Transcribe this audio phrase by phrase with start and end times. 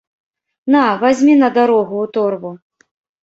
[0.75, 2.51] На, вазьмі на дарогу ў торбу.